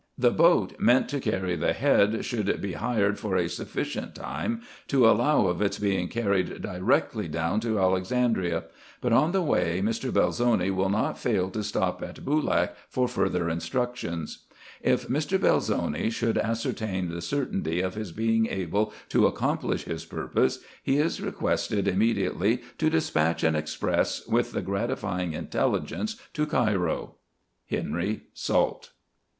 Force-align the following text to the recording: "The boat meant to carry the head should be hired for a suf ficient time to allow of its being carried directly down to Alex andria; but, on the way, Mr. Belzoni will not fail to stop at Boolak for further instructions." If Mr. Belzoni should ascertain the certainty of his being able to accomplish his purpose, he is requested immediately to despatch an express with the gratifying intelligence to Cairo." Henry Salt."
"The 0.27 0.31
boat 0.31 0.73
meant 0.79 1.09
to 1.09 1.19
carry 1.19 1.55
the 1.55 1.73
head 1.73 2.25
should 2.25 2.59
be 2.59 2.73
hired 2.73 3.19
for 3.19 3.35
a 3.37 3.47
suf 3.47 3.71
ficient 3.71 4.15
time 4.15 4.63
to 4.87 5.07
allow 5.07 5.45
of 5.45 5.61
its 5.61 5.77
being 5.77 6.07
carried 6.07 6.63
directly 6.63 7.27
down 7.27 7.59
to 7.59 7.77
Alex 7.77 8.09
andria; 8.11 8.63
but, 8.99 9.13
on 9.13 9.31
the 9.31 9.43
way, 9.43 9.79
Mr. 9.79 10.09
Belzoni 10.11 10.71
will 10.71 10.89
not 10.89 11.19
fail 11.19 11.51
to 11.51 11.61
stop 11.63 12.01
at 12.01 12.25
Boolak 12.25 12.71
for 12.89 13.07
further 13.07 13.47
instructions." 13.47 14.45
If 14.91 15.07
Mr. 15.07 15.37
Belzoni 15.39 16.09
should 16.11 16.39
ascertain 16.39 17.09
the 17.09 17.21
certainty 17.21 17.79
of 17.81 17.93
his 17.93 18.11
being 18.11 18.47
able 18.47 18.93
to 19.09 19.27
accomplish 19.27 19.83
his 19.83 20.03
purpose, 20.03 20.63
he 20.81 20.97
is 20.97 21.21
requested 21.21 21.87
immediately 21.87 22.63
to 22.79 22.89
despatch 22.89 23.43
an 23.43 23.55
express 23.55 24.25
with 24.25 24.51
the 24.51 24.63
gratifying 24.63 25.33
intelligence 25.33 26.19
to 26.33 26.47
Cairo." 26.47 27.17
Henry 27.69 28.21
Salt." 28.33 28.93